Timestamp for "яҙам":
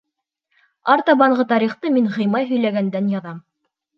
3.17-3.37